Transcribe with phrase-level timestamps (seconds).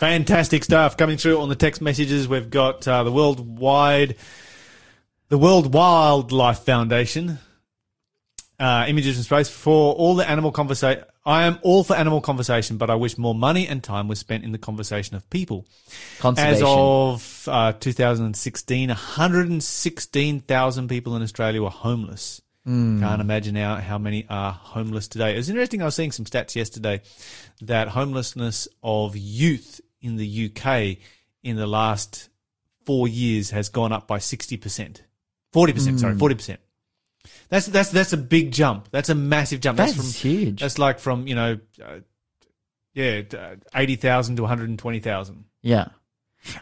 [0.00, 2.26] Fantastic stuff coming through on the text messages.
[2.26, 4.16] We've got uh, the worldwide,
[5.28, 7.38] the World Wildlife Foundation,
[8.58, 11.04] uh, images from space for all the animal conversation.
[11.26, 14.42] I am all for animal conversation, but I wish more money and time was spent
[14.42, 15.66] in the conversation of people.
[16.18, 16.54] Conservation.
[16.54, 22.40] As of uh, 2016, 116,000 people in Australia were homeless.
[23.00, 25.34] Can't imagine how, how many are homeless today.
[25.34, 25.82] It was interesting.
[25.82, 27.02] I was seeing some stats yesterday
[27.60, 30.98] that homelessness of youth in the UK
[31.42, 32.28] in the last
[32.84, 35.00] four years has gone up by 60%.
[35.52, 36.58] 40%, sorry, 40%.
[37.48, 38.88] That's, that's, that's a big jump.
[38.90, 39.76] That's a massive jump.
[39.76, 40.60] That's from, huge.
[40.60, 42.00] That's like from, you know, uh,
[42.94, 45.44] yeah, uh, 80,000 to 120,000.
[45.62, 45.88] Yeah.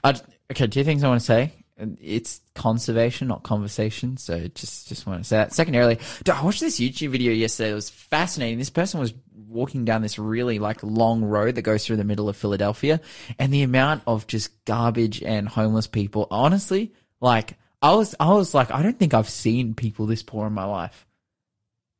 [0.02, 0.14] I,
[0.50, 1.52] okay, two things I want to say.
[2.00, 4.16] It's conservation, not conversation.
[4.16, 5.52] So just just want to say that.
[5.52, 7.70] Secondarily, I watched this YouTube video yesterday.
[7.70, 8.59] It was fascinating.
[8.59, 9.14] This person was
[9.48, 13.01] walking down this really like long road that goes through the middle of Philadelphia,
[13.39, 16.27] and the amount of just garbage and homeless people.
[16.31, 20.47] Honestly, like I was, I was like, I don't think I've seen people this poor
[20.47, 21.06] in my life.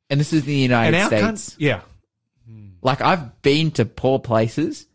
[0.09, 1.55] And this is the United States.
[1.59, 1.81] yeah.
[2.81, 4.87] Like I've been to poor places,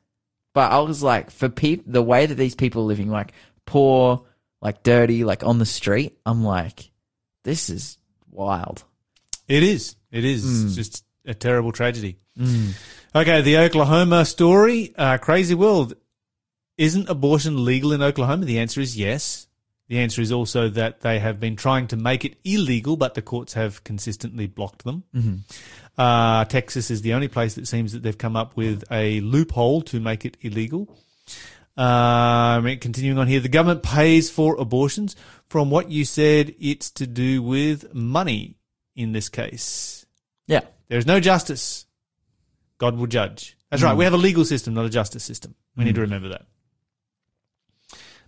[0.55, 3.33] but I was like, for people, the way that these people are living, like
[3.67, 4.25] poor,
[4.63, 6.91] like dirty, like on the street, I'm like,
[7.43, 7.99] this is
[8.31, 8.85] wild.
[9.47, 9.97] It is.
[10.11, 10.65] It is.
[10.65, 12.19] It's just a terrible tragedy.
[13.15, 14.93] Okay, the Oklahoma story.
[14.97, 15.95] Uh, crazy world.
[16.77, 18.45] Isn't abortion legal in Oklahoma?
[18.47, 19.47] The answer is yes.
[19.89, 23.23] The answer is also that they have been trying to make it illegal, but the
[23.23, 25.05] courts have consistently blocked them.
[25.97, 29.83] Uh, Texas is the only place that seems that they've come up with a loophole
[29.83, 30.99] to make it illegal.
[31.77, 35.17] Um, continuing on here, the government pays for abortions.
[35.49, 38.57] From what you said, it's to do with money
[38.97, 40.07] in this case.
[40.47, 40.63] Yeah.
[40.89, 41.87] There is no justice.
[42.79, 43.57] God will judge.
[43.71, 43.93] That's right.
[43.93, 43.99] Hmm.
[43.99, 45.55] We have a legal system, not a justice system.
[45.77, 46.13] We need to hmm.
[46.13, 46.47] remember that.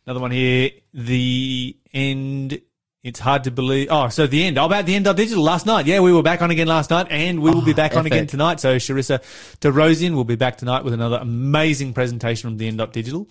[0.06, 0.70] Another one here.
[0.94, 2.60] The end.
[3.06, 3.86] It's hard to believe.
[3.88, 4.58] Oh, so the end.
[4.58, 5.86] Oh, about the end of digital last night.
[5.86, 8.26] Yeah, we were back on again last night, and we will be back on again
[8.26, 8.58] tonight.
[8.58, 9.22] So Sharissa
[9.60, 13.28] DeRosian will be back tonight with another amazing presentation from the end digital.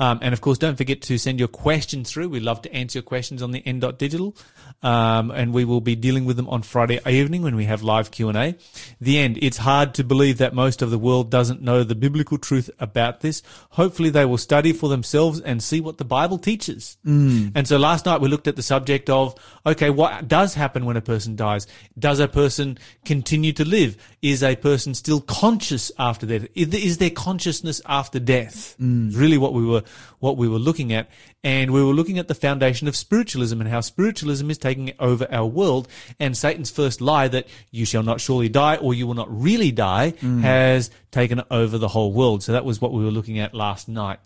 [0.00, 2.30] Um, and of course, don't forget to send your questions through.
[2.30, 4.36] We love to answer your questions on the end digital.
[4.82, 8.10] Um, and we will be dealing with them on Friday evening when we have live
[8.10, 8.56] Q and A.
[9.00, 9.38] The end.
[9.40, 13.20] It's hard to believe that most of the world doesn't know the biblical truth about
[13.20, 13.44] this.
[13.70, 16.96] Hopefully, they will study for themselves and see what the Bible teaches.
[17.06, 17.52] Mm.
[17.54, 19.34] And so last night we looked at the subject of
[19.64, 21.66] okay, what does happen when a person dies?
[21.98, 23.96] Does a person continue to live?
[24.22, 26.46] Is a person still conscious after death?
[26.54, 28.74] Is there consciousness after death?
[28.80, 29.82] Is Really, what we were
[30.22, 31.10] what we were looking at,
[31.42, 35.26] and we were looking at the foundation of spiritualism and how spiritualism is taking over
[35.32, 35.88] our world.
[36.20, 39.72] And Satan's first lie that you shall not surely die or you will not really
[39.72, 42.44] die has taken over the whole world.
[42.44, 44.20] So that was what we were looking at last night.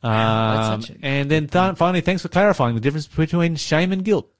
[0.00, 4.30] that's Um, and then th- finally, thanks for clarifying the difference between shame and guilt.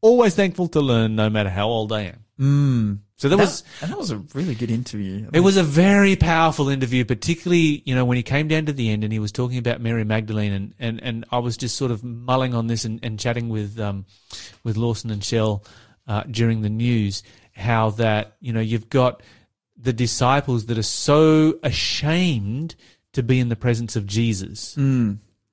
[0.00, 2.24] Always thankful to learn, no matter how old I am.
[2.40, 2.98] Mm.
[3.20, 3.60] So was.
[3.60, 5.28] That, and that was a really good interview.
[5.34, 8.88] It was a very powerful interview, particularly, you know, when he came down to the
[8.88, 11.90] end and he was talking about Mary Magdalene and, and, and I was just sort
[11.90, 14.06] of mulling on this and, and chatting with, um,
[14.64, 15.64] with Lawson and Shell,
[16.08, 17.22] uh, during the news,
[17.52, 19.22] how that, you know, you've got
[19.76, 22.74] the disciples that are so ashamed
[23.12, 24.78] to be in the presence of Jesus.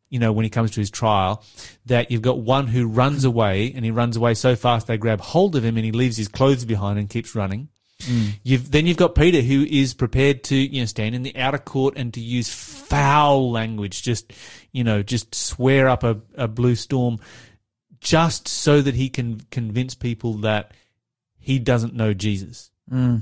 [0.09, 1.43] You know, when he comes to his trial,
[1.85, 5.19] that you've got one who runs away and he runs away so fast they grab
[5.19, 7.69] hold of him and he leaves his clothes behind and keeps running.
[8.43, 11.57] You've then you've got Peter who is prepared to you know stand in the outer
[11.57, 14.31] court and to use foul language, just
[14.71, 17.19] you know just swear up a, a blue storm,
[17.99, 20.73] just so that he can convince people that
[21.39, 22.69] he doesn't know Jesus.
[22.91, 23.21] Mm.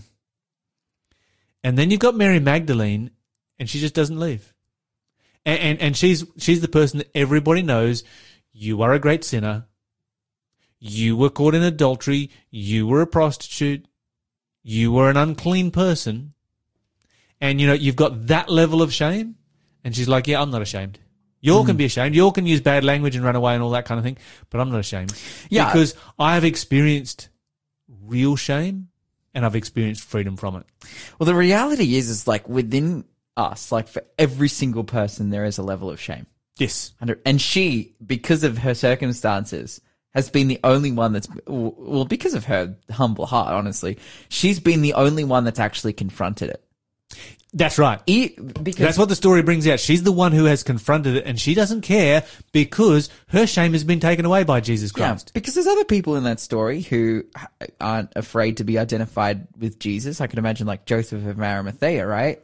[1.63, 3.11] And then you've got Mary Magdalene,
[3.57, 4.53] and she just doesn't leave.
[5.45, 8.03] And, and and she's she's the person that everybody knows.
[8.51, 9.65] You are a great sinner.
[10.79, 12.31] You were caught in adultery.
[12.49, 13.85] You were a prostitute.
[14.63, 16.33] You were an unclean person.
[17.39, 19.35] And you know you've got that level of shame.
[19.83, 20.99] And she's like, "Yeah, I'm not ashamed.
[21.45, 21.79] You all can mm.
[21.79, 22.15] be ashamed.
[22.15, 24.17] You all can use bad language and run away and all that kind of thing,
[24.49, 25.13] but I'm not ashamed.
[25.47, 25.67] Yeah.
[25.67, 27.29] because I have experienced
[28.01, 28.87] real shame,
[29.35, 30.65] and I've experienced freedom from it.
[31.19, 33.05] Well, the reality is, is like within
[33.37, 36.25] us, like for every single person, there is a level of shame.
[36.57, 36.93] Yes.
[37.01, 39.81] And and she, because of her circumstances,
[40.13, 43.97] has been the only one that's, well, because of her humble heart, honestly,
[44.29, 46.63] she's been the only one that's actually confronted it.
[47.53, 48.05] That's right.
[48.05, 49.79] Because That's what the story brings out.
[49.79, 53.85] She's the one who has confronted it, and she doesn't care because her shame has
[53.85, 55.31] been taken away by Jesus Yeah, Christ.
[55.33, 57.23] because there's other people in that story who
[57.79, 60.19] aren't afraid to be identified with Jesus.
[60.19, 62.41] I can imagine like Joseph of Arimathea, right?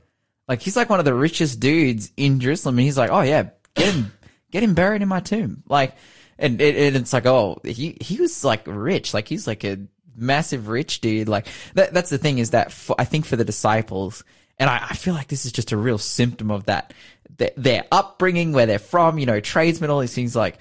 [0.51, 3.51] Like he's like one of the richest dudes in Jerusalem, and he's like, oh yeah,
[3.73, 4.11] get him,
[4.51, 5.63] get him buried in my tomb.
[5.65, 5.95] Like,
[6.37, 9.77] and, it, and it's like, oh, he he was like rich, like he's like a
[10.13, 11.29] massive rich dude.
[11.29, 14.25] Like that, that's the thing is that for, I think for the disciples,
[14.59, 16.93] and I, I feel like this is just a real symptom of that.
[17.37, 20.57] Their, their upbringing, where they're from, you know, tradesmen, all these things like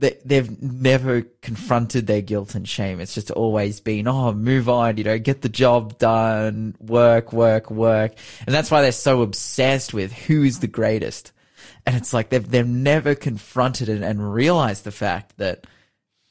[0.00, 3.00] they, they've never confronted their guilt and shame.
[3.00, 7.70] It's just always been, oh, move on, you know, get the job done, work, work,
[7.70, 8.14] work.
[8.46, 11.32] And that's why they're so obsessed with who is the greatest.
[11.86, 15.66] And it's like they've, they've never confronted it and realized the fact that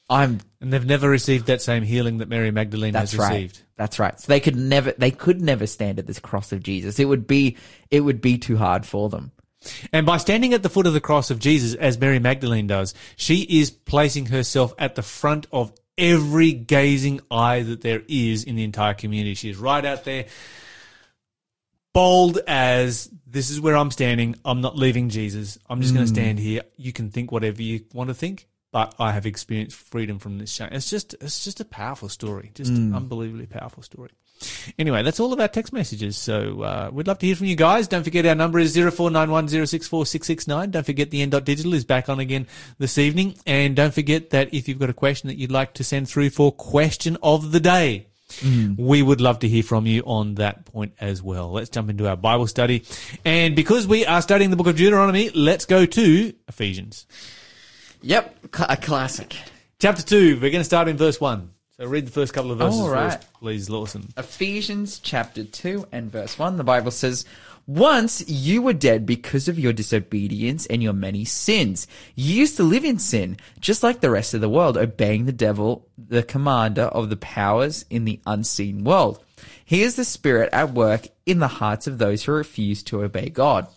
[0.10, 3.30] I'm, And they've never received that same healing that Mary Magdalene that's has right.
[3.30, 3.62] received.
[3.78, 4.20] That's right.
[4.20, 7.00] So they could never, they could never stand at this cross of Jesus.
[7.00, 7.58] It would be,
[7.92, 9.32] it would be too hard for them.
[9.92, 12.94] And by standing at the foot of the cross of Jesus, as Mary Magdalene does,
[13.16, 18.56] she is placing herself at the front of every gazing eye that there is in
[18.56, 19.36] the entire community.
[19.36, 20.26] She is right out there,
[21.94, 24.36] bold as this is where I'm standing.
[24.46, 25.60] I'm not leaving Jesus.
[25.70, 26.16] I'm just going to hmm.
[26.16, 26.62] stand here.
[26.78, 30.52] You can think whatever you want to think, but I have experienced freedom from this
[30.52, 30.70] shame.
[30.72, 32.52] It's just, it's just a powerful story.
[32.56, 34.12] Just an unbelievably powerful story.
[34.78, 36.18] Anyway, that's all of our text messages.
[36.18, 37.88] So uh, we'd love to hear from you guys.
[37.88, 40.72] Don't forget our number is 0491064669.
[40.72, 42.48] Don't forget the end.digital is back on again
[42.78, 43.36] this evening.
[43.46, 46.32] And don't forget that if you've got a question that you'd like to send through
[46.32, 48.08] for question of the day,
[48.78, 51.52] we would love to hear from you on that point as well.
[51.52, 52.86] Let's jump into our Bible study.
[53.26, 57.08] And because we are studying the book of Deuteronomy, let's go to Ephesians.
[58.02, 58.46] Yep.
[58.70, 59.36] A classic.
[59.80, 61.50] Chapter 2, we're going to start in verse 1.
[61.80, 63.14] So read the first couple of verses All right.
[63.14, 64.10] first, please, Lawson.
[64.18, 67.24] Ephesians chapter 2 and verse 1, the Bible says,
[67.68, 71.88] Once you were dead because of your disobedience and your many sins.
[72.16, 75.32] You used to live in sin, just like the rest of the world, obeying the
[75.32, 79.24] devil, the commander of the powers in the unseen world.
[79.64, 83.30] He is the spirit at work in the hearts of those who refuse to obey
[83.30, 83.68] God.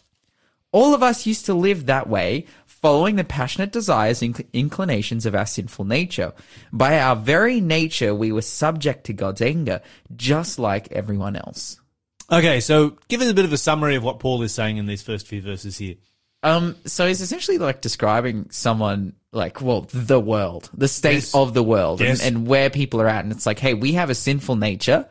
[0.73, 2.47] All of us used to live that way,
[2.83, 6.33] following the passionate desires and inclinations of our sinful nature.
[6.73, 9.81] By our very nature, we were subject to God's anger,
[10.17, 11.81] just like everyone else.
[12.31, 14.87] Okay, so give us a bit of a summary of what Paul is saying in
[14.87, 15.95] these first few verses here.
[16.43, 21.35] Um, so he's essentially like describing someone like, well, the world, the state Yes.
[21.37, 22.21] of the world Yes.
[22.21, 23.23] and, and where people are at.
[23.25, 25.09] And it's like, hey, we have a sinful nature.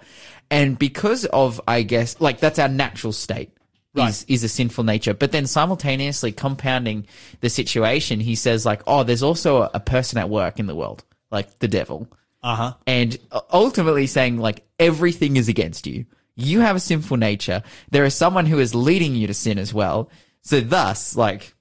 [0.50, 3.52] And because of, I guess, like that's our natural state.
[3.94, 4.10] Right.
[4.10, 7.06] Is, is a sinful nature, but then simultaneously compounding
[7.42, 10.76] the situation, he says like, oh, there's also a, a person at work in the
[10.76, 12.08] world, like the devil,
[12.42, 12.74] Uh huh.
[12.88, 13.18] and
[13.52, 16.06] ultimately saying like everything is against you.
[16.38, 17.64] You have a sinful nature.
[17.92, 20.10] There is someone who is leading you to sin as well.
[20.42, 21.54] So thus, like,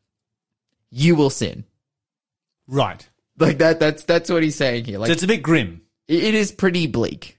[0.90, 1.64] you will sin.
[2.68, 3.06] Right.
[3.38, 3.80] Like that.
[3.80, 4.98] That's that's what he's saying here.
[4.98, 5.82] Like So it's a bit grim.
[6.06, 7.36] it is pretty bleak.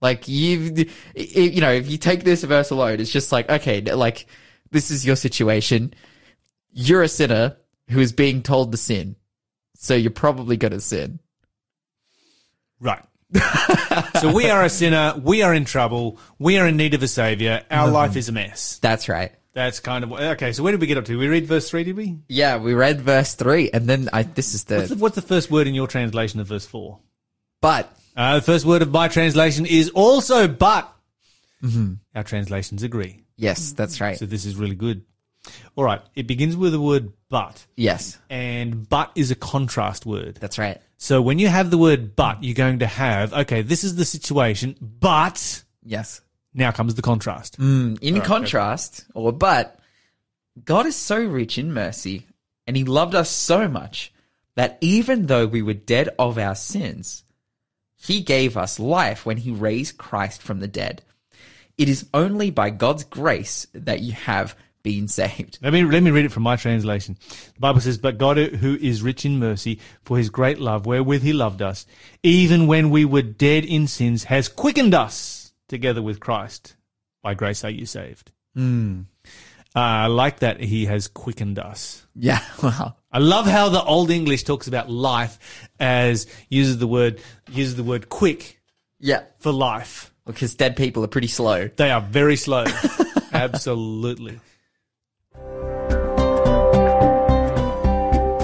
[0.00, 0.78] Like you've,
[1.14, 4.26] you know, if you take this verse alone, it's just like okay, like
[4.70, 5.94] this is your situation.
[6.72, 7.56] You're a sinner
[7.88, 9.16] who is being told to sin,
[9.74, 11.18] so you're probably going to sin.
[12.80, 13.02] Right.
[14.20, 15.14] so we are a sinner.
[15.22, 16.18] We are in trouble.
[16.38, 17.62] We are in need of a savior.
[17.70, 17.94] Our mm-hmm.
[17.94, 18.78] life is a mess.
[18.80, 19.32] That's right.
[19.52, 20.52] That's kind of okay.
[20.52, 21.18] So where did we get up to?
[21.18, 22.18] We read verse three, did we?
[22.28, 25.22] Yeah, we read verse three, and then I this is What's the, the what's the
[25.22, 27.00] first word in your translation of verse four?
[27.60, 27.94] but.
[28.20, 30.92] Uh, the first word of my translation is also but.
[32.14, 33.24] Our translations agree.
[33.36, 34.18] Yes, that's right.
[34.18, 35.04] So this is really good.
[35.74, 36.02] All right.
[36.14, 40.36] It begins with the word but, Yes, and but is a contrast word.
[40.38, 40.78] that's right.
[40.98, 44.04] So when you have the word but, you're going to have, okay, this is the
[44.04, 46.20] situation, but Yes.
[46.52, 47.58] now comes the contrast.
[47.58, 49.80] In contrast, or but,
[50.62, 52.26] God is so rich in mercy,
[52.66, 54.12] and He loved us so much
[54.56, 57.24] that even though we were dead of our sins,
[58.00, 61.02] He gave us life when He raised Christ from the dead.
[61.76, 65.58] It is only by God's grace that you have been saved.
[65.62, 67.18] Let me let me read it from my translation.
[67.54, 71.22] The Bible says, "But God, who is rich in mercy, for His great love wherewith
[71.22, 71.86] He loved us,
[72.22, 76.76] even when we were dead in sins, has quickened us together with Christ.
[77.22, 78.32] By grace are you saved."
[79.76, 82.06] Uh, I like that He has quickened us.
[82.14, 82.96] Yeah, wow.
[83.12, 87.82] I love how the Old English talks about life as uses the word uses the
[87.82, 88.60] word quick
[89.00, 90.12] Yeah, for life.
[90.26, 91.68] because dead people are pretty slow.
[91.76, 92.64] They are very slow.
[93.32, 94.38] Absolutely.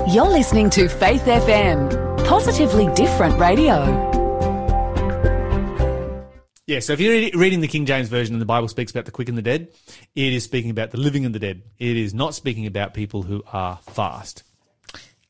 [0.09, 3.85] You're listening to Faith FM, positively different radio.
[6.67, 9.11] Yeah, so if you're reading the King James Version and the Bible speaks about the
[9.13, 9.69] quick and the dead,
[10.17, 11.63] it is speaking about the living and the dead.
[11.79, 14.43] It is not speaking about people who are fast.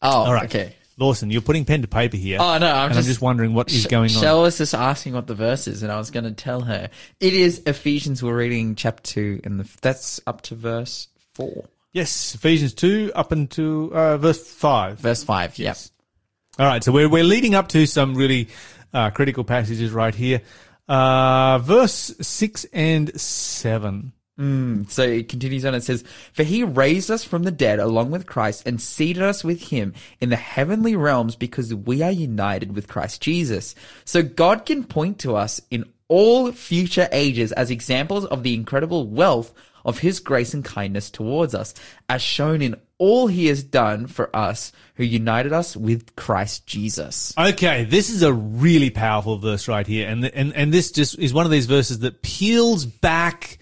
[0.06, 0.44] Oh, All right.
[0.44, 0.74] okay.
[0.98, 2.38] Lawson, you're putting pen to paper here.
[2.40, 4.22] Oh no, I'm just, I'm just wondering what is going on.
[4.22, 6.88] Shell was just asking what the verse is, and I was going to tell her.
[7.20, 8.22] It is Ephesians.
[8.22, 11.68] We're reading chapter two, and the, that's up to verse four.
[11.96, 15.00] Yes, Ephesians 2 up into uh, verse 5.
[15.00, 15.58] Verse five.
[15.58, 15.90] Yes.
[16.58, 18.48] All right, so we're, we're leading up to some really
[18.92, 20.42] uh, critical passages right here.
[20.86, 23.18] Uh, verse 6 and
[24.36, 24.86] 7.
[24.88, 25.74] So it continues on.
[25.74, 29.42] It says, For he raised us from the dead along with Christ and seated us
[29.42, 33.74] with him in the heavenly realms because we are united with Christ Jesus.
[34.04, 39.06] So God can point to us in all future ages as examples of the incredible
[39.06, 39.52] wealth
[39.84, 41.72] of his grace and kindness towards us,
[42.08, 47.32] as shown in all he has done for us who united us with Christ Jesus.
[47.38, 51.32] Okay, this is a really powerful verse right here, and and and this just is
[51.32, 53.58] one of these verses that peels back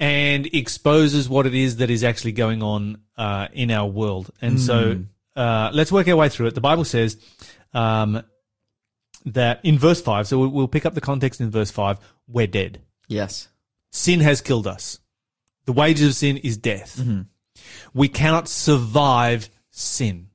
[0.00, 4.30] and exposes what it is that is actually going on uh, in our world.
[4.40, 5.04] And so,
[5.36, 6.54] uh, let's work our way through it.
[6.56, 7.16] The Bible says
[7.72, 8.22] um,
[9.26, 10.26] that in verse five.
[10.26, 11.98] So we'll, we'll pick up the context in verse five.
[12.26, 12.80] We're dead.
[13.06, 13.48] Yes.
[13.92, 14.98] Sin has killed us.
[15.66, 16.98] The wages of sin is death.
[17.92, 20.28] We cannot survive sin.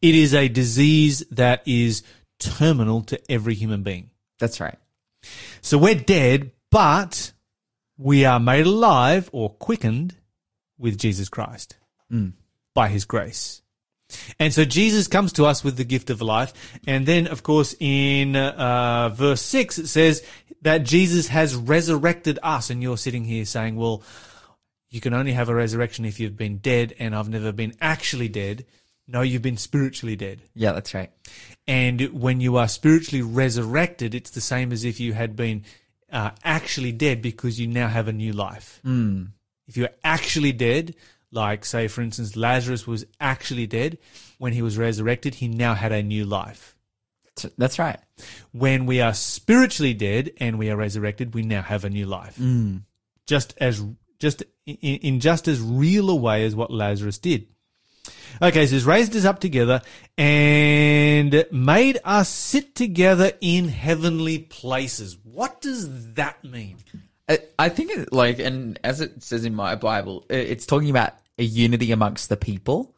[0.00, 2.02] It is a disease that is
[2.38, 4.10] terminal to every human being.
[4.38, 4.78] That's right.
[5.60, 7.32] So we're dead, but
[8.00, 10.16] we are made alive or quickened
[10.78, 11.76] with Jesus Christ
[12.74, 13.60] by his grace.
[14.38, 16.80] And so Jesus comes to us with the gift of life.
[16.86, 20.24] And then, of course, in uh, verse 6, it says
[20.62, 22.70] that Jesus has resurrected us.
[22.70, 24.02] And you're sitting here saying, well,
[24.88, 28.28] you can only have a resurrection if you've been dead, and I've never been actually
[28.28, 28.64] dead.
[29.06, 30.40] No, you've been spiritually dead.
[30.54, 31.12] Yeah, that's right.
[31.68, 35.64] And when you are spiritually resurrected, it's the same as if you had been
[36.12, 38.80] uh, actually dead because you now have a new life.
[38.84, 39.28] Mm.
[39.66, 40.94] If you're actually dead,
[41.30, 43.98] like say, for instance, Lazarus was actually dead
[44.38, 46.76] when he was resurrected, he now had a new life.
[47.56, 47.98] That's right.
[48.52, 52.36] When we are spiritually dead and we are resurrected, we now have a new life.
[53.26, 53.84] Just as
[54.18, 57.46] just in, in just as real a way as what Lazarus did.
[58.42, 59.82] Okay, so he's raised us up together
[60.16, 65.18] and made us sit together in heavenly places.
[65.24, 66.78] What does that mean?
[67.28, 71.12] I, I think it, like, and as it says in my Bible, it's talking about
[71.38, 72.94] a unity amongst the people,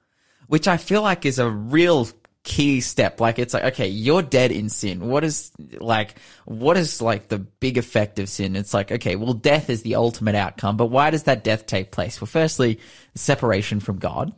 [0.46, 2.08] which I feel like is a real
[2.44, 3.20] key step.
[3.20, 5.08] Like, it's like, okay, you're dead in sin.
[5.08, 8.54] What is like, what is like the big effect of sin?
[8.54, 11.90] It's like, okay, well, death is the ultimate outcome, but why does that death take
[11.90, 12.20] place?
[12.20, 12.78] Well, firstly,
[13.14, 14.32] separation from God.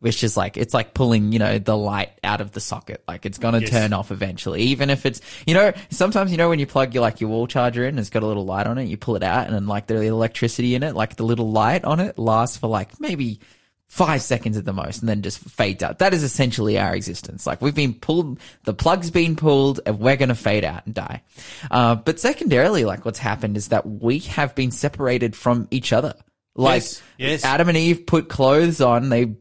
[0.00, 3.04] Which is like, it's like pulling, you know, the light out of the socket.
[3.06, 3.68] Like it's gonna Yes.
[3.70, 4.62] turn off eventually.
[4.62, 7.46] Even if it's, you know, sometimes, you know, when you plug your, like your wall
[7.46, 9.66] charger in, it's got a little light on it, you pull it out and then
[9.66, 13.40] like the electricity in it, like the little light on it lasts for like maybe
[13.88, 15.98] five seconds at the most and then just fades out.
[15.98, 17.46] That is essentially our existence.
[17.46, 20.94] Like we've been pulled, the plug's been pulled and we're going to fade out and
[20.94, 21.22] die.
[21.70, 26.14] Uh, but secondarily, like what's happened is that we have been separated from each other.
[26.54, 27.44] Like Yes, yes.
[27.44, 29.34] Adam and Eve put clothes on, they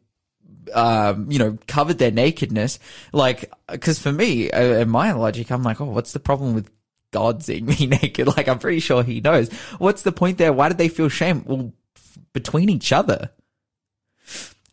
[0.73, 2.79] um, you know, covered their nakedness.
[3.13, 6.69] Like, cause for me, uh, in my logic, I'm like, oh, what's the problem with
[7.11, 8.27] God seeing me naked?
[8.27, 9.51] Like, I'm pretty sure he knows.
[9.77, 10.53] What's the point there?
[10.53, 11.43] Why did they feel shame?
[11.45, 13.31] Well, f- between each other.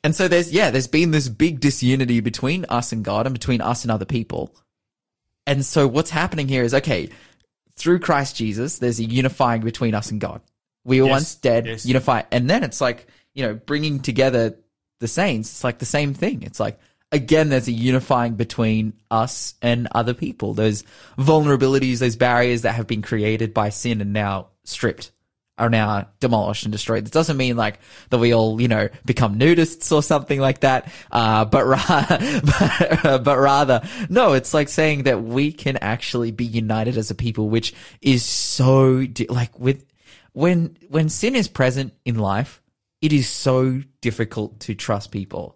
[0.05, 3.61] And so there's, yeah, there's been this big disunity between us and God and between
[3.61, 4.55] us and other people.
[5.47, 7.11] And so what's happening here is, okay,
[7.77, 10.41] through Christ Jesus, there's a unifying between us and God.
[10.85, 11.85] We were Yes, once dead, yes.
[11.87, 14.57] unify, and then it's like, you know, bringing together
[15.01, 15.51] the saints.
[15.51, 16.43] It's like the same thing.
[16.43, 16.79] It's like,
[17.13, 20.55] again, there's a unifying between us and other people.
[20.55, 20.85] Those
[21.19, 25.13] vulnerabilities, those barriers that have been created by sin and now stripped
[25.59, 27.05] are now demolished and destroyed.
[27.05, 27.79] This doesn't mean like
[28.11, 30.93] that we all, you know, become nudists or something like that.
[31.11, 32.07] Uh, but, ra-
[33.09, 37.15] but, but rather, no, it's like saying that we can actually be united as a
[37.15, 37.73] people, which
[38.03, 39.87] is so, di- like with,
[40.33, 42.61] when, when sin is present in life,
[43.07, 45.55] it is so difficult to trust people.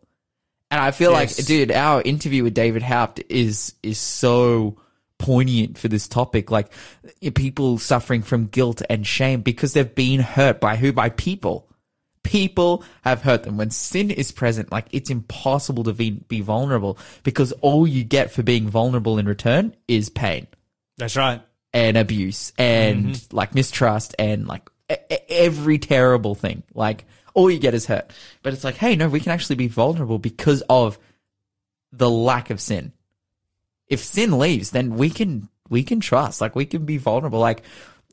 [0.71, 1.37] And I feel Yes.
[1.37, 4.79] like, dude, our interview with David Haupt is, is so
[5.19, 6.53] poignant for this topic.
[6.53, 6.73] Like
[7.35, 10.93] people suffering from guilt and shame because they've been hurt by who?
[10.93, 11.69] By people.
[12.23, 13.57] People have hurt them.
[13.57, 18.31] When sin is present, like it's impossible to be, be vulnerable because all you get
[18.31, 20.47] for being vulnerable in return is pain
[20.99, 21.43] That's right.
[21.73, 23.37] and abuse and mm-hmm.
[23.37, 24.71] like mistrust and like
[25.29, 26.63] every terrible thing.
[26.75, 28.13] Like all you get is hurt.
[28.43, 30.99] But it's like, hey, no, we can actually be vulnerable because of
[31.93, 32.93] the lack of sin.
[33.89, 36.41] If sin leaves, then we can we can trust.
[36.41, 37.41] Like we can be vulnerable.
[37.41, 37.63] Like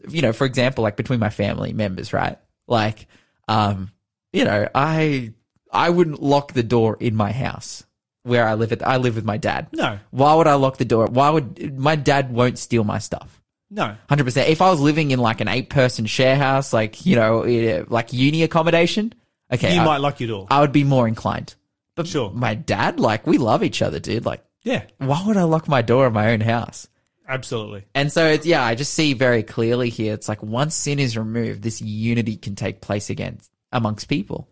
[0.08, 2.38] you know, for example, like between my family members, right?
[2.68, 3.08] Like,
[3.48, 3.92] um,
[4.34, 5.34] you know, I
[5.72, 7.86] I wouldn't lock the door in my house
[8.24, 8.72] where I live.
[8.72, 9.68] At I live with my dad.
[9.72, 10.00] No.
[10.12, 11.08] Why would I lock the door?
[11.08, 13.42] Why would my dad won't steal my stuff?
[13.70, 13.96] No.
[14.10, 14.50] Hundred percent.
[14.50, 18.44] If I was living in like an eight-person share house, like you know, like uni
[18.44, 19.14] accommodation,
[19.52, 20.48] okay, You I, might lock your door.
[20.50, 21.56] I would be more inclined.
[21.96, 22.30] But Sure.
[22.32, 24.24] my dad, like, we love each other, dude.
[24.26, 26.88] Like, yeah, why would I lock my door in my own house?
[27.30, 27.84] absolutely.
[27.94, 30.14] And so it's yeah, I just see very clearly here.
[30.14, 33.40] It's like once sin is removed, this unity can take place again
[33.74, 34.48] amongst people.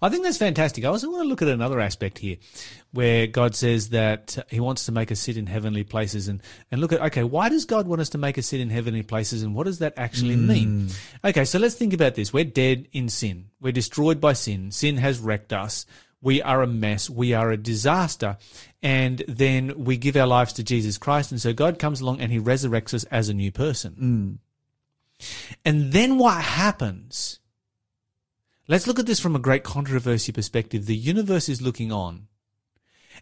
[0.00, 0.84] I think that's fantastic.
[0.84, 2.36] I also want to look at another aspect here
[2.92, 6.80] where God says that he wants to make us sit in heavenly places and, and
[6.80, 9.42] look at, okay, why does God want us to make us sit in heavenly places
[9.42, 10.46] and what does that actually hmm.
[10.46, 10.88] mean?
[11.24, 12.32] Okay, so let's think about this.
[12.32, 13.46] We're dead in sin.
[13.60, 14.70] We're destroyed by sin.
[14.70, 15.86] Sin has wrecked us.
[16.20, 17.10] We are a mess.
[17.10, 18.38] We are a disaster.
[18.82, 21.32] And then we give our lives to Jesus Christ.
[21.32, 23.92] And so God comes along and he resurrects us as a new person.
[23.92, 24.32] Hmm.
[25.64, 27.40] And then what happens?
[28.68, 30.86] Let's look at this from a great controversy perspective.
[30.86, 32.28] The universe is looking on,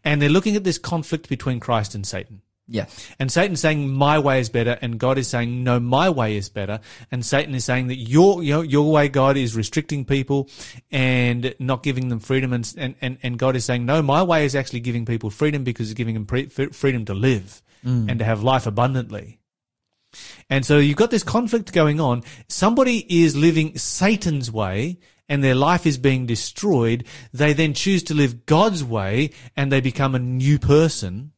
[0.04, 2.42] and they're looking at this conflict between Christ and Satan.
[2.72, 3.08] Yes.
[3.18, 6.48] And Satan's saying my way is better, and God is saying no, my way is
[6.48, 6.78] better.
[7.10, 10.48] And Satan is saying that your your, your way, God, is restricting people
[10.92, 12.52] and not giving them freedom.
[12.52, 15.64] And and and, and God is saying no, my way is actually giving people freedom
[15.64, 18.08] because it's giving them pre- freedom to live mm.
[18.08, 19.40] and to have life abundantly.
[20.48, 22.22] And so you've got this conflict going on.
[22.48, 24.98] Somebody is living Satan's way
[25.30, 27.04] and their life is being destroyed.
[27.32, 31.32] They then choose to live God's way and they become a new person.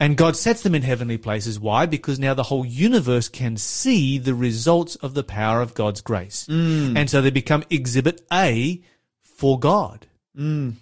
[0.00, 1.60] And God sets them in heavenly places.
[1.60, 1.84] Why?
[1.86, 6.46] Because now the whole universe can see the results of the power of God's grace.
[6.48, 6.96] Mm.
[6.96, 8.82] And so they become exhibit A
[9.22, 10.07] for God.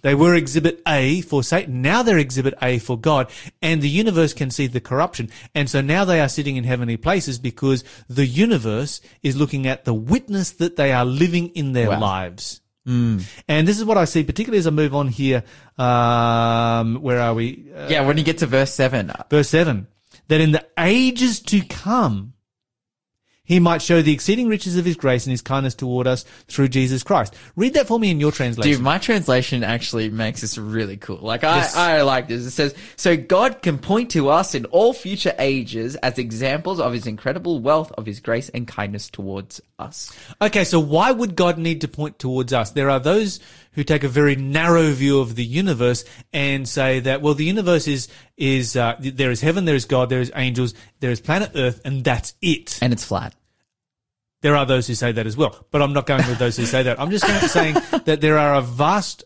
[0.01, 1.81] They were exhibit A for Satan.
[1.81, 3.31] Now they're exhibit A for God.
[3.61, 5.29] And the universe can see the corruption.
[5.55, 9.83] And so now they are sitting in heavenly places because the universe is looking at
[9.85, 11.99] the witness that they are living in their Wow.
[11.99, 12.61] lives.
[12.85, 15.43] And this is what I see, particularly as I move on here.
[15.77, 17.69] Um, where are we?
[17.75, 19.87] Uh, Yeah, when you get to verse seven, verse 7
[20.29, 22.33] that in the ages to come
[23.47, 26.67] he might show the exceeding riches of his grace and his kindness toward us through
[26.67, 27.33] Jesus Christ.
[27.55, 28.73] Read that for me in your translation.
[28.73, 31.19] Dude, my translation actually makes this really cool.
[31.19, 31.75] Like, I, Yes.
[31.75, 32.45] I like this.
[32.45, 36.91] It says, So God can point to us in all future ages as examples of
[36.91, 40.11] his incredible wealth of his grace and kindness towards us.
[40.41, 42.71] Okay, so why would God need to point towards us?
[42.71, 43.39] There are those
[43.77, 47.87] who take a very narrow view of the universe and say that, well, the universe
[47.87, 51.51] is, is, uh, there is heaven, there is God, there is angels, there is planet
[51.53, 52.79] Earth, and that's it.
[52.81, 53.35] And it's flat.
[54.41, 56.65] There are those who say that as well, but I'm not going with those who
[56.65, 56.99] say that.
[56.99, 57.73] I'm just going to saying
[58.05, 59.23] that there are a vast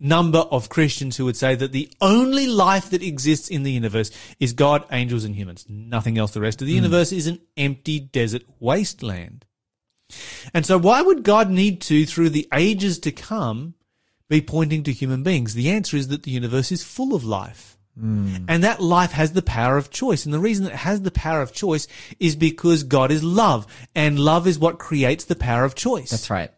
[0.00, 4.10] number of Christians who would say that the only life that exists in the universe
[4.40, 5.64] is God, angels, and humans.
[5.68, 6.32] Nothing else.
[6.32, 9.46] The rest of the universe is an empty desert wasteland.
[10.54, 13.74] And so why would God need to, through the ages to come,
[14.28, 15.54] be pointing to human beings?
[15.54, 17.76] The answer is that the universe is full of life.
[17.98, 18.44] Hmm.
[18.46, 20.24] And that life has the power of choice.
[20.24, 21.88] And the reason it has the power of choice
[22.20, 23.66] is because God is love.
[23.94, 26.10] And love is what creates the power of choice.
[26.10, 26.50] That's right.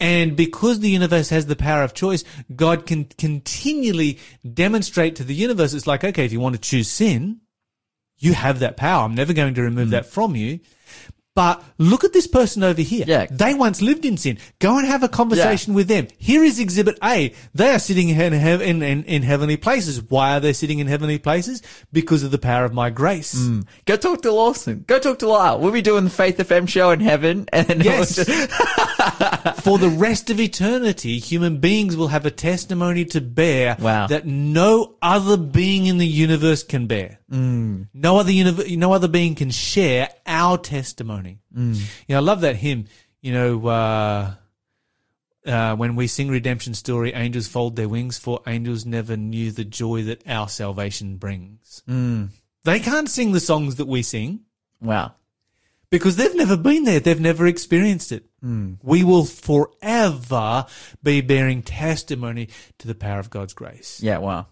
[0.00, 4.18] And because the universe has the power of choice, God can continually
[4.50, 7.40] demonstrate to the universe, it's like, okay, if you want to choose sin,
[8.18, 9.04] you have that power.
[9.04, 9.92] I'm never going to remove hmm.
[9.92, 10.60] that from you.
[11.34, 13.06] But look at this person over here.
[13.08, 13.26] Yeah.
[13.30, 14.38] They once lived in sin.
[14.58, 16.08] Go and have a conversation with them.
[16.18, 17.32] Here is exhibit A.
[17.54, 20.02] They are sitting in, in, in, in heavenly places.
[20.02, 21.62] Why are they sitting in heavenly places?
[21.90, 23.34] Because of the power of my grace.
[23.34, 23.66] Mm.
[23.86, 24.84] Go talk to Lawson.
[24.86, 25.58] Go talk to Lyle.
[25.58, 27.46] We'll be doing the Faith FM show in heaven.
[27.52, 28.18] And Yes.
[29.62, 34.06] For the rest of eternity, human beings will have a testimony to bear Wow.
[34.08, 37.18] that no other being in the universe can bear.
[37.30, 37.88] Mm.
[37.94, 41.40] No other univ- no other being can share our testimony.
[41.56, 41.74] Mm.
[41.76, 42.86] You know, I love that hymn.
[43.20, 44.34] You know, uh,
[45.46, 49.64] uh, when we sing redemption story, angels fold their wings, for angels never knew the
[49.64, 51.82] joy that our salvation brings.
[51.88, 52.28] Mm.
[52.64, 54.40] They can't sing the songs that we sing
[54.80, 55.14] wow.
[55.92, 57.00] Because they've never been there.
[57.00, 58.24] They've never experienced it.
[58.82, 60.66] We will forever
[61.02, 64.00] be bearing testimony to the power of God's grace.
[64.02, 64.46] Yeah, wow.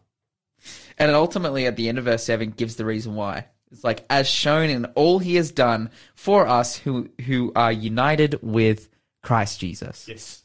[0.99, 3.47] And ultimately, at the end of verse 7, gives the reason why.
[3.73, 8.39] It's like, as shown in all he has done for us who, who are united
[8.43, 8.91] with
[9.23, 10.07] Christ Jesus.
[10.07, 10.43] Yes.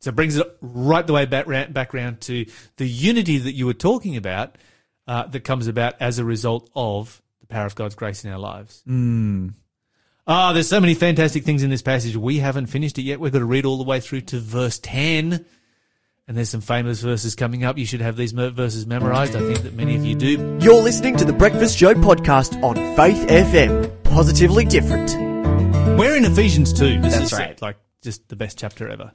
[0.00, 3.66] So it brings it right the way back back round to the unity that you
[3.66, 4.56] were talking about
[5.06, 8.38] uh, that comes about as a result of the power of God's grace in our
[8.38, 8.82] lives.
[8.88, 9.54] Mm.
[10.28, 12.16] Ah, there's so many fantastic things in this passage.
[12.16, 13.20] We haven't finished it yet.
[13.20, 15.44] We've got to read all the way through to verse 10.
[16.28, 17.78] And there's some famous verses coming up.
[17.78, 19.36] You should have these verses memorized.
[19.36, 20.58] I think that many of you do.
[20.60, 24.02] You're listening to the Breakfast Show podcast on Faith FM.
[24.02, 25.14] Positively different.
[25.96, 27.00] We're in Ephesians 2.
[27.00, 27.62] This That's is right.
[27.62, 29.12] like just the best chapter ever.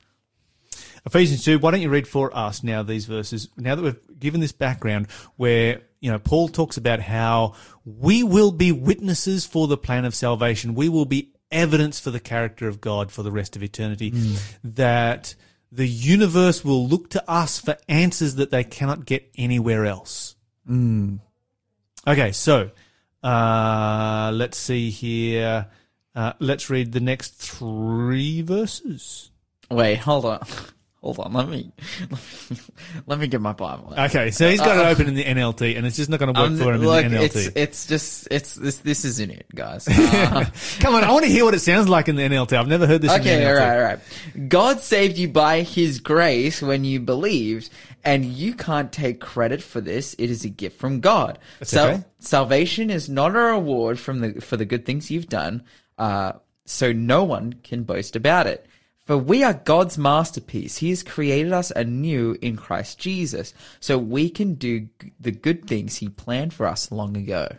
[1.06, 3.50] Ephesians 2, why don't you read for us now these verses?
[3.58, 7.54] Now that we've given this background where, you know, Paul talks about how
[7.86, 10.76] we will be witnesses for the plan of salvation.
[10.76, 14.10] We will be evidence for the character of God for the rest of eternity.
[14.64, 15.36] That
[15.72, 20.36] the universe will look to us for answers that they cannot get anywhere else.
[22.08, 22.72] Okay, so
[23.24, 25.68] uh, let's see here.
[26.16, 29.30] Uh, let's read the next three verses.
[29.70, 30.46] Wait, hold on.
[31.02, 31.34] Hold on.
[31.34, 31.72] Let me
[33.08, 33.92] let me get my Bible.
[33.98, 36.40] Okay, so he's got it open in the NLT, and it's just not going to
[36.40, 37.54] work Um, for him look, in the NLT.
[37.56, 39.88] it's just it's this this isn't it, guys.
[40.22, 40.46] Uh,
[40.80, 42.54] Come on, I want to hear what it sounds like in the NLT.
[42.54, 43.12] I've never heard this.
[43.14, 44.00] in okay, all right, all right.
[44.48, 47.70] God saved you by His grace when you believed,
[48.04, 50.14] and you can't take credit for this.
[50.20, 51.40] It is a gift from God.
[51.64, 52.04] So okay.
[52.20, 55.64] salvation is not a reward from the for the good things you've done.
[55.98, 56.34] Uh,
[56.66, 58.68] so no one can boast about it.
[59.12, 60.78] For we are God's masterpiece.
[60.78, 64.88] He has created us anew in Christ Jesus, so we can do
[65.19, 67.50] the good things He planned for us long ago.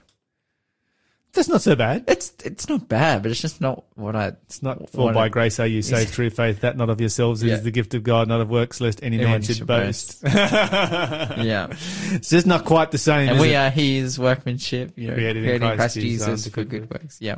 [1.34, 2.04] That's not so bad.
[2.08, 4.28] It's it's not bad, but it's just not what I.
[4.46, 7.42] It's not for by I- grace are you saved through faith, that not of yourselves.
[7.42, 7.64] It is Yeah.
[7.64, 10.22] the gift of God, not of works, lest any man should should boast.
[10.24, 11.66] Yeah.
[12.12, 13.28] it's just not quite the same.
[13.28, 13.56] and we it?
[13.56, 17.18] are his workmanship, you know, Created created, in Christ Christ, Jesus Jesus for good works.
[17.20, 17.36] Yeah,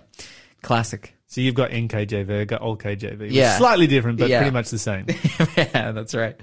[0.62, 1.14] classic.
[1.34, 3.26] So you've got NKJV, got old KJV.
[3.32, 3.58] Yeah.
[3.58, 4.38] Slightly different, but Yeah.
[4.38, 5.06] pretty much the same.
[5.56, 6.36] yeah, that's right.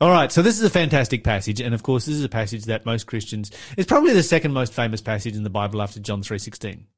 [0.00, 2.64] All right, so this is a fantastic passage, and of course, this is a passage
[2.64, 3.52] that most Christians.
[3.76, 6.88] It's probably the second most famous passage in the Bible after John three sixteen.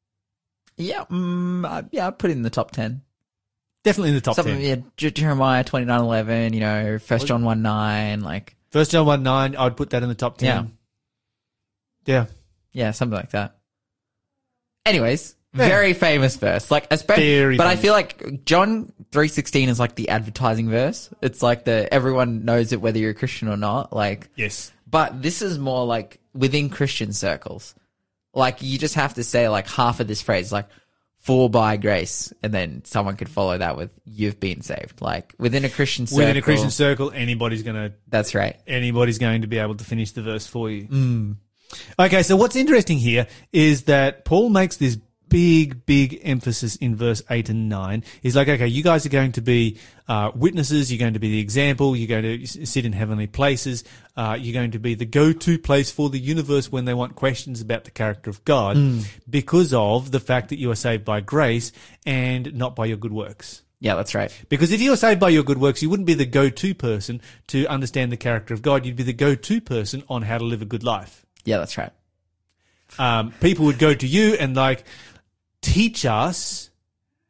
[0.79, 3.03] Yeah, mm, I- yeah, I put it in the top ten.
[3.83, 4.65] Definitely in the top Something, ten.
[4.65, 6.55] yeah, J- Jeremiah twenty nine eleven.
[6.55, 8.23] You know, First John one nine.
[8.23, 10.73] Like, First John one nine, I'd put that in the top ten.
[12.07, 12.15] Yeah.
[12.15, 12.27] Yeah,
[12.73, 13.59] yeah, something like that.
[14.87, 16.71] Anyways, very famous verse.
[16.71, 21.11] Like, especially, Very but I feel like John three sixteen is like the advertising verse.
[21.23, 23.93] It's like the everyone knows it whether you're a Christian or not.
[23.93, 27.75] Like, yes, But this is more like within Christian circles.
[28.35, 30.67] Like you just have to say like half of this phrase, like
[31.19, 35.01] for by grace, and then someone could follow that with you've been saved.
[35.01, 36.19] Like within a Christian circle.
[36.19, 38.57] within a Christian circle, anybody's gonna That's right.
[38.67, 40.89] anybody's going to be able to finish the verse for you.
[40.89, 41.37] Mm.
[41.99, 44.97] Okay, so what's interesting here is that Paul makes this
[45.35, 48.05] big, big emphasis in verse 8 and 9.
[48.23, 51.33] He's like, okay, you guys are going to be uh, witnesses, you're going to be
[51.33, 53.83] the example, you're going to sit in heavenly places,
[54.17, 57.17] uh, you're going to be the go to place for the universe when they want
[57.17, 58.79] questions about the character of God
[59.29, 61.73] because of the fact that you are saved by grace
[62.07, 63.65] and not by your good works.
[63.81, 64.33] Yeah, that's right.
[64.49, 67.21] Because if you were saved by your good works, you wouldn't be the go-to person
[67.49, 68.87] to understand the character of God.
[68.87, 71.27] You'd be the go-to person on how to live a good life.
[71.45, 71.91] Yeah, that's right.
[73.01, 74.85] Um, people would go to you and like
[75.65, 76.71] teach us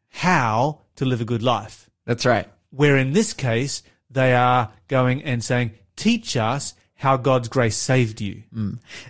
[0.09, 1.88] how to live a good life.
[2.05, 2.49] That's right.
[2.70, 8.20] Where in this case, they are going and saying, "Teach us how God's grace saved
[8.20, 8.42] you."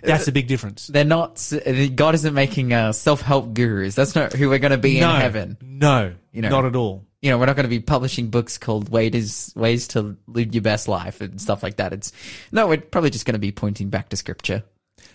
[0.03, 0.87] That's a big difference.
[0.87, 1.51] They're not.
[1.95, 3.95] God isn't making uh, self-help gurus.
[3.95, 5.57] That's not who we're going to be no, in heaven.
[5.61, 6.49] no, You know.
[6.49, 7.05] not at all.
[7.21, 10.61] You know, we're not going to be publishing books called "Ways Ways to Live Your
[10.61, 11.91] Best Life" and stuff like that.
[11.91, 12.11] It's
[12.51, 14.63] no, we're probably just going to be pointing back to Scripture.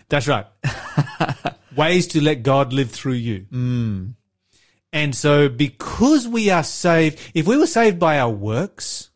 [0.08, 0.46] That's right.
[1.76, 3.46] Ways to let God live through you.
[4.92, 9.10] And so, because we are saved, if we were saved by our works,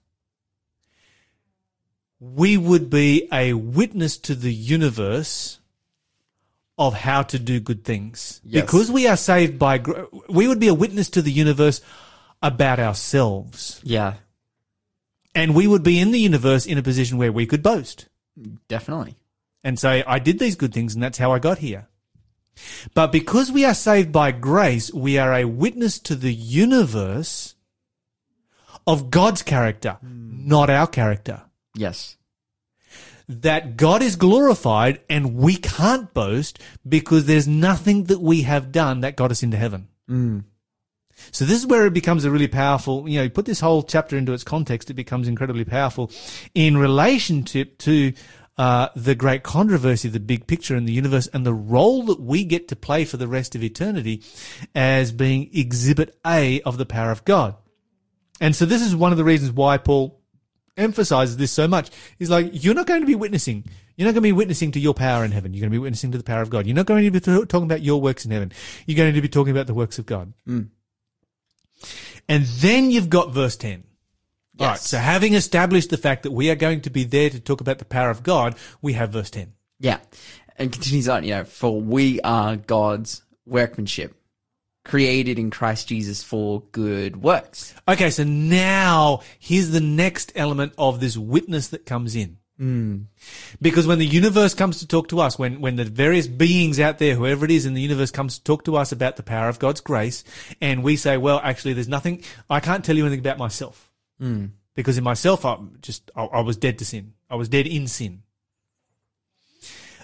[2.20, 5.58] we would be a witness to the universe
[6.78, 8.40] of how to do good things.
[8.44, 8.62] Yes.
[8.64, 9.82] Because we are saved by,
[10.28, 11.80] we would be a witness to the universe
[12.42, 13.80] about ourselves.
[13.84, 14.14] Yeah,
[15.34, 18.06] And we would be in the universe in a position where we could boast.
[18.68, 19.16] definitely.
[19.62, 21.88] and say, I did these good things and that's how I got here.
[22.94, 27.54] But because we are saved by grace, we are a witness to the universe
[28.86, 30.48] of God's character, hmm.
[30.48, 31.42] not our character.
[31.74, 32.16] Yes.
[33.28, 39.00] That God is glorified and we can't boast because there's nothing that we have done
[39.00, 39.88] that got us into heaven.
[40.06, 40.40] Hmm.
[41.30, 43.82] So this is where it becomes a really powerful, you know, you put this whole
[43.82, 46.10] chapter into its context, it becomes incredibly powerful
[46.54, 48.12] in relationship to
[48.56, 52.44] uh, the great controversy, the big picture in the universe, and the role that we
[52.44, 54.22] get to play for the rest of eternity
[54.74, 57.56] as being exhibit A of the power of God.
[58.40, 60.20] And so this is one of the reasons why Paul
[60.76, 61.90] emphasizes this so much.
[62.18, 63.64] He's like, you're not going to be witnessing.
[63.96, 65.54] You're not going to be witnessing to your power in heaven.
[65.54, 66.66] You're going to be witnessing to the power of God.
[66.66, 68.52] You're not going to be talking about your works in heaven.
[68.86, 70.32] You're going to be talking about the works of God.
[72.28, 73.84] And then you've got verse 10.
[74.60, 74.78] All right.
[74.78, 77.78] So having established the fact that we are going to be there to talk about
[77.78, 79.52] the power of God, we have verse 10.
[79.80, 79.98] Yeah.
[80.56, 84.14] And continues on, you know, for we are God's workmanship.
[84.84, 87.74] created in Christ Jesus for good works.
[87.88, 92.36] Okay, so now here's the next element of this witness that comes in.
[92.58, 93.04] Hmm.
[93.60, 96.98] Because when the universe comes to talk to us, when, when the various beings out
[96.98, 99.48] there, whoever it is in the universe comes to talk to us about the power
[99.48, 100.22] of God's grace,
[100.60, 103.90] and we say, well, actually, there's nothing, I can't tell you anything about myself.
[104.74, 107.14] Because in myself, I'm just, I, I was dead to sin.
[107.30, 108.22] I was dead in sin.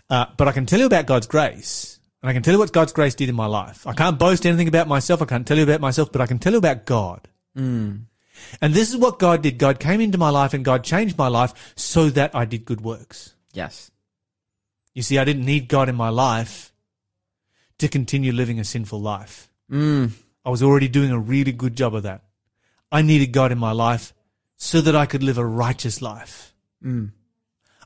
[0.08, 2.72] Uh, but I can tell you about God's grace, and I can tell you what
[2.72, 3.86] God's grace did in my life.
[3.86, 5.22] I can't boast anything about myself.
[5.22, 7.28] I can't tell you about myself, but I can tell you about God.
[8.60, 9.58] And this is what God did.
[9.58, 12.80] God came into my life and God changed my life so that I did good
[12.80, 13.34] works.
[13.52, 13.90] Yes.
[14.94, 16.72] You see, I didn't need God in my life
[17.78, 19.50] to continue living a sinful life.
[19.70, 20.12] Mm.
[20.44, 22.22] I was already doing a really good job of that.
[22.92, 24.12] I needed God in my life
[24.56, 26.54] so that I could live a righteous life.
[26.84, 27.12] Mm.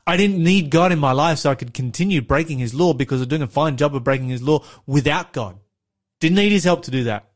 [0.07, 3.19] I didn't need God in my life so I could continue breaking his law because
[3.19, 5.57] I was doing a fine job of breaking his law without God.
[6.19, 7.29] Didn't need his help to do that.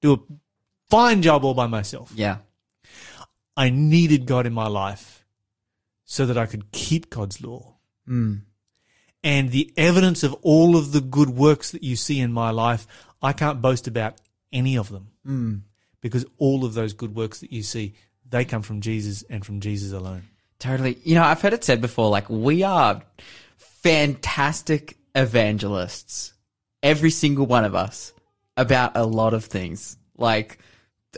[0.00, 0.18] Do a
[0.90, 2.12] fine job all by myself.
[2.14, 2.38] Yeah.
[3.56, 5.24] I needed God in my life
[6.04, 7.76] so that I could keep God's law.
[8.08, 8.42] Mm.
[9.22, 12.86] And the evidence of all of the good works that you see in my life,
[13.20, 14.14] I can't boast about
[14.52, 15.08] any of them.
[15.26, 15.60] Mm.
[16.00, 17.94] Because all of those good works that you see,
[18.28, 20.22] they come from Jesus and from Jesus alone.
[20.58, 20.98] Totally.
[21.04, 23.02] You know, I've heard it said before, like, we are
[23.56, 26.34] fantastic evangelists.
[26.82, 28.12] Every single one of us
[28.56, 29.96] about a lot of things.
[30.16, 30.58] Like,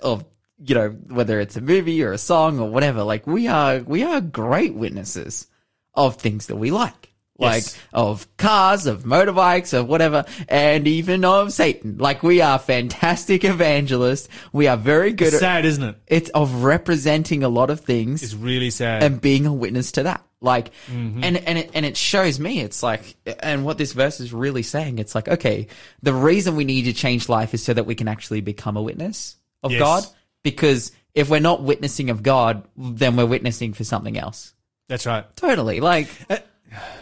[0.02, 0.24] of,
[0.62, 3.02] you know, whether it's a movie or a song or whatever.
[3.02, 5.46] Like, we are, we are great witnesses
[5.94, 7.09] of things that we like.
[7.40, 7.78] Like, Yes.
[7.92, 11.96] of cars, of motorbikes, of whatever, and even of Satan.
[11.98, 14.28] Like, we are fantastic evangelists.
[14.52, 15.96] We are very good It's at, sad, isn't it?
[16.06, 19.02] it's of representing a lot of things It's really sad.
[19.02, 20.22] and being a witness to that.
[20.42, 21.22] Like, Mm-hmm.
[21.24, 24.62] and, and it, and it shows me, it's like, and what this verse is really
[24.62, 25.66] saying, it's like, okay,
[26.02, 28.82] the reason we need to change life is so that we can actually become a
[28.82, 29.80] witness of Yes.
[29.80, 30.04] God.
[30.42, 34.54] Because if we're not witnessing of God, then we're witnessing for something else.
[34.88, 35.24] That's right.
[35.36, 35.80] Totally.
[35.80, 36.08] Like,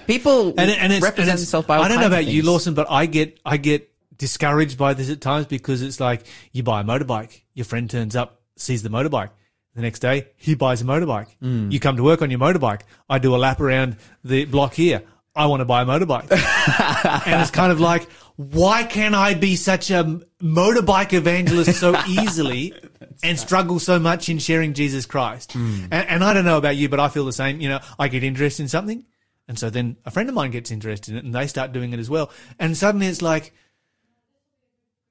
[0.07, 2.43] people and, and it's, represent and themselves by all I don't know about you.
[2.43, 6.63] Lawson, but I get I get discouraged by this at times because it's like you
[6.63, 9.31] buy a motorbike, your friend turns up, sees the motorbike.
[9.75, 11.29] The next day, he buys a motorbike.
[11.41, 11.71] Hmm.
[11.71, 12.81] You come to work on your motorbike.
[13.09, 15.03] I do a lap around the block here.
[15.37, 16.33] I want to buy a motorbike.
[17.27, 22.75] and it's kind of like, why can't I be such a motorbike evangelist so easily
[23.23, 25.53] and struggle so much in sharing Jesus Christ?
[25.53, 25.85] Hmm.
[25.93, 27.61] And, and I don't know about you, but I feel the same.
[27.61, 29.05] You know, I get interested in something.
[29.49, 31.93] And so then a friend of mine gets interested in it and they start doing
[31.93, 32.31] it as well.
[32.59, 33.53] And suddenly it's like,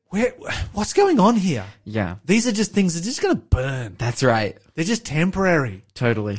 [0.09, 0.31] where,
[0.73, 1.65] what's going on here?
[1.83, 2.15] Yeah.
[2.23, 3.95] These are just things that are just going to burn.
[3.97, 4.57] That's right.
[4.75, 5.83] They're just temporary.
[5.95, 6.37] Totally.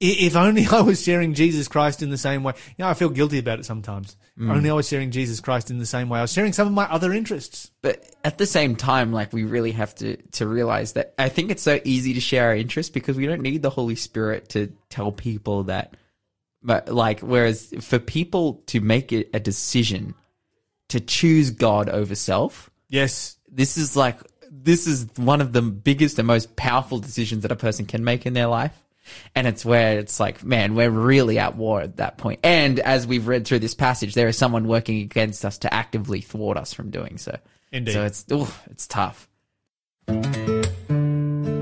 [0.00, 2.52] If only I was sharing Jesus Christ in the same way.
[2.76, 4.16] You know, I feel guilty about it sometimes.
[4.38, 4.54] Mm.
[4.54, 6.20] Only I was sharing Jesus Christ in the same way.
[6.20, 7.72] I was sharing some of my other interests.
[7.82, 11.50] But at the same time, like we really have to to realize that I think
[11.50, 14.72] it's so easy to share our interests because we don't need the Holy Spirit to
[14.90, 15.94] tell people that.
[16.62, 20.14] But like, whereas for people to make it a decision
[20.88, 23.36] to choose God over self, Yes.
[23.50, 24.18] this is like
[24.50, 28.26] this is one of the biggest and most powerful decisions that a person can make
[28.26, 28.72] in their life.
[29.34, 32.40] And it's where it's like, man, we're really at war at that point.
[32.42, 36.20] And as we've read through this passage, there is someone working against us to actively
[36.20, 37.38] thwart us from doing so.
[37.72, 37.92] Indeed.
[37.92, 39.28] So it's ooh, it's tough.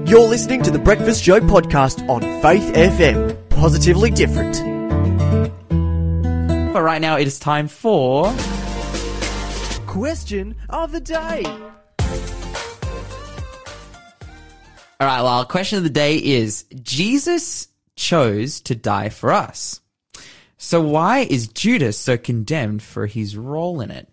[0.07, 3.37] You're listening to the Breakfast Show podcast on Faith FM.
[3.51, 4.76] Positively different.
[6.77, 8.31] But right now it is time for
[9.87, 11.43] Question of the day.
[11.47, 11.57] All
[15.01, 19.81] right, well, our question of the day is Jesus chose to die for us.
[20.59, 24.07] So why is Judas so condemned for his role in it?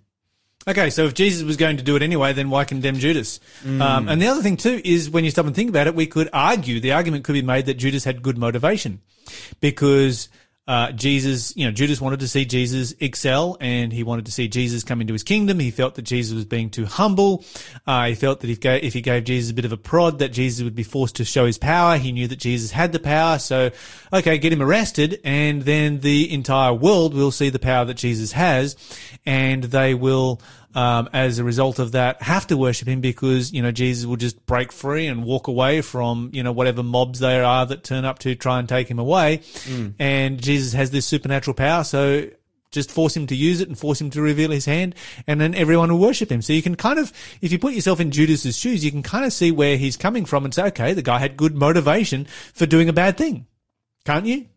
[0.66, 3.42] Okay, so if Jesus was going to do it anyway, then why condemn Judas?
[3.66, 6.08] Um, and the other thing too is when you stop and think about it, we
[6.08, 9.02] could argue the argument could be made that Judas had good motivation
[9.60, 10.30] because
[10.66, 14.48] uh, Jesus, you know, Judas wanted to see Jesus excel and he wanted to see
[14.48, 15.60] Jesus come into his kingdom.
[15.60, 17.44] He felt that Jesus was being too humble.
[17.86, 20.30] Uh, he felt that if, if he gave Jesus a bit of a prod, that
[20.30, 21.98] Jesus would be forced to show his power.
[21.98, 23.40] He knew that Jesus had the power.
[23.40, 23.72] So,
[24.14, 28.32] okay, get him arrested and then the entire world will see the power that Jesus
[28.32, 28.78] has
[29.26, 30.42] and they will,
[30.76, 34.16] um, as a result of that, have to worship him because, you know, Jesus will
[34.18, 38.06] just break free and walk away from, you know, whatever mobs there are that turn
[38.06, 39.42] up to try and take him away.
[40.00, 41.84] And Jesus has this supernatural power.
[41.84, 42.30] So
[42.72, 44.96] just force him to use it and force him to reveal his hand
[45.28, 46.42] and then everyone will worship him.
[46.42, 49.26] So you can kind of, if you put yourself in Judas's shoes, you can kind
[49.26, 52.66] of see where he's coming from and say, okay, the guy had good motivation for
[52.66, 53.46] doing a bad thing.
[54.06, 54.48] Can't you?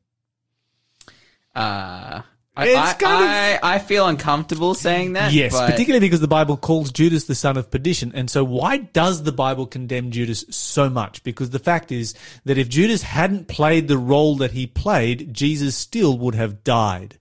[1.55, 2.23] Uh,
[2.57, 5.33] I, I, I, I feel uncomfortable saying that.
[5.33, 8.12] Yes, but particularly because the Bible calls Judas the son of perdition.
[8.14, 11.23] And so why does the Bible condemn Judas so much?
[11.23, 12.14] Because the fact is
[12.45, 17.19] that if Judas hadn't played the role that he played, Jesus still would have died.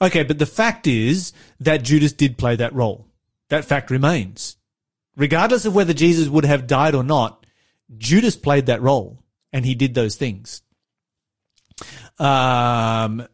[0.00, 3.06] Okay, but the fact is that Judas did play that role.
[3.48, 4.56] That fact remains.
[5.16, 7.46] Regardless of whether Jesus would have died or not,
[7.96, 9.22] Judas played that role
[9.52, 10.62] and he did those things.
[12.18, 13.26] Um,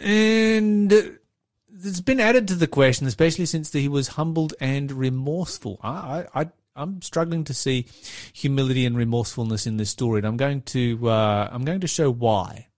[0.00, 5.78] and it's been added to the question, especially since he was humbled and remorseful.
[5.82, 7.86] I, I, I'm struggling to see
[8.32, 12.10] humility and remorsefulness in this story, and I'm going to uh, I'm going to show
[12.10, 12.68] why.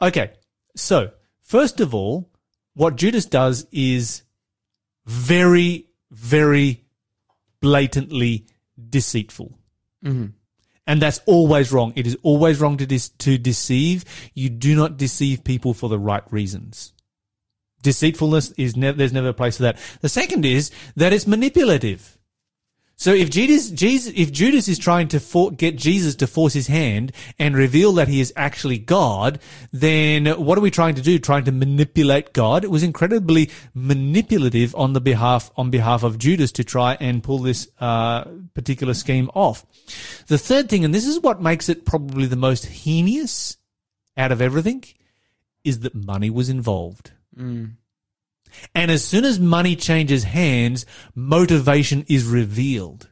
[0.00, 0.32] Okay,
[0.74, 1.12] so
[1.42, 2.30] first of all,
[2.74, 4.22] what Judas does is
[5.06, 6.84] very, very
[7.60, 8.46] blatantly
[8.90, 9.58] deceitful.
[10.86, 11.92] And that's always wrong.
[11.96, 14.04] It is always wrong to dis- to deceive.
[14.34, 16.92] You do not deceive people for the right reasons.
[17.82, 19.78] Deceitfulness is never there's never a place for that.
[20.00, 22.15] The second is that it's manipulative.
[22.98, 26.66] So if Judas, Jesus, if Judas is trying to for, get Jesus to force his
[26.66, 29.38] hand and reveal that he is actually God,
[29.70, 31.18] then what are we trying to do?
[31.18, 32.64] Trying to manipulate God?
[32.64, 37.40] It was incredibly manipulative on the behalf on behalf of Judas to try and pull
[37.40, 39.66] this uh, particular scheme off.
[40.28, 43.58] The third thing, and this is what makes it probably the most heinous
[44.16, 44.84] out of everything,
[45.64, 47.12] is that money was involved.
[48.74, 53.08] And as soon as money changes hands, motivation is revealed.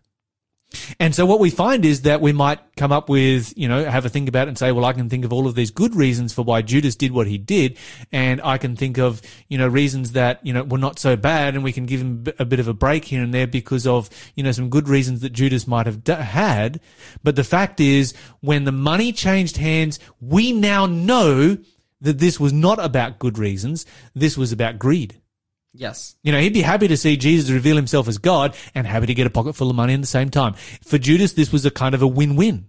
[0.99, 4.05] And so what we find is that we might come up with, you know, have
[4.05, 5.94] a think about it and say, well, I can think of all of these good
[5.94, 7.79] reasons for why Judas did what he did.
[8.12, 11.55] And I can think of, you know, reasons that, you know, were not so bad.
[11.55, 14.11] And we can give him a bit of a break here and there because of,
[14.35, 16.81] you know, some good reasons that Judas might have had.
[17.23, 21.59] But the fact is, when the money changed hands, we now know
[22.01, 23.87] that this was not about good reasons.
[24.14, 25.20] This was about greed.
[25.75, 29.07] Yes, You know, he'd be happy to see Jesus reveal himself as God and happy
[29.07, 30.55] to get a pocket full of money at the same time.
[30.83, 32.67] For Judas, this was a kind of a win-win.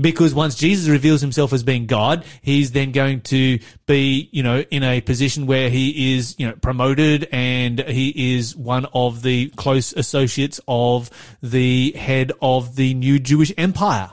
[0.00, 4.60] Because once Jesus reveals himself as being God, he's then going to be, you know,
[4.70, 9.48] in a position where he is, you know, promoted and he is one of the
[9.50, 11.10] close associates of
[11.42, 14.10] the head of the new Jewish empire.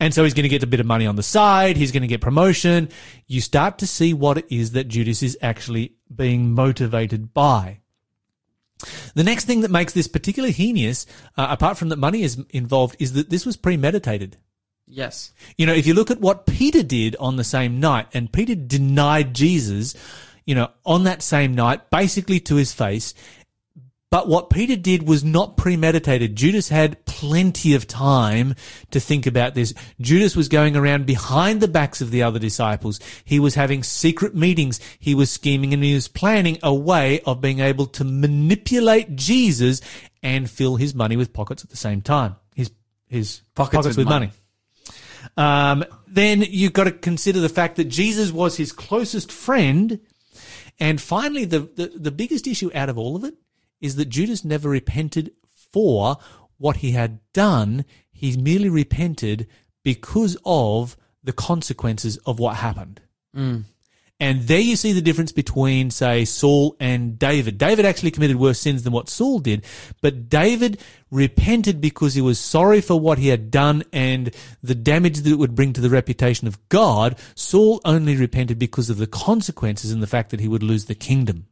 [0.00, 1.76] And so he's going to get a bit of money on the side.
[1.76, 2.88] He's going to get promotion.
[3.26, 7.80] You start to see what it is that Judas is actually being motivated by.
[9.14, 12.96] The next thing that makes this particularly heinous, uh, apart from that money is involved,
[12.98, 14.36] is that this was premeditated.
[14.86, 18.30] yes, You know, if you look at what Peter did on the same night, and
[18.30, 19.94] Peter denied Jesus,
[20.44, 23.14] you know, on that same night, basically to his face.
[24.08, 26.36] But what Peter did was not premeditated.
[26.36, 28.54] Judas had plenty of time
[28.92, 29.74] to think about this.
[30.00, 33.00] Judas was going around behind the backs of the other disciples.
[33.24, 34.78] He was having secret meetings.
[35.00, 39.80] He was scheming and he was planning a way of being able to manipulate Jesus
[40.22, 42.36] and fill his money with pockets at the same time.
[42.54, 42.70] His,
[43.08, 44.30] his Pockets with money.
[45.36, 49.98] um, then you've got to consider the fact that Jesus was his closest friend.
[50.78, 53.34] And finally, the, the, the biggest issue out of all of it
[53.80, 56.16] is that Judas never repented for
[56.58, 57.84] what he had done.
[58.10, 59.46] He merely repented
[59.84, 63.00] because of the consequences of what happened.
[63.36, 63.64] Mm.
[64.18, 67.58] And there you see the difference between, say, Saul and David.
[67.58, 69.62] David actually committed worse sins than what Saul did,
[70.00, 75.18] but David repented because he was sorry for what he had done and the damage
[75.18, 77.18] that it would bring to the reputation of God.
[77.34, 80.94] Saul only repented because of the consequences and the fact that he would lose the
[80.94, 81.46] kingdom.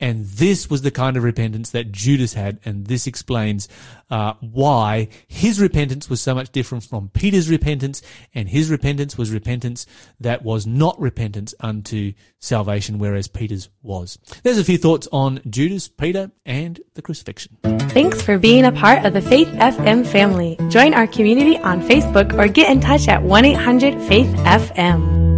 [0.00, 3.68] And this was the kind of repentance that Judas had, and this explains
[4.10, 8.02] uh, why his repentance was so much different from Peter's repentance,
[8.34, 9.86] and his repentance was repentance
[10.20, 14.18] that was not repentance unto salvation, whereas Peter's was.
[14.42, 17.56] There's a few thoughts on Judas, Peter, and the crucifixion.
[17.62, 20.56] Thanks for being a part of the Faith FM family.
[20.68, 25.33] Join our community on Facebook or get in touch at 1 800 Faith FM.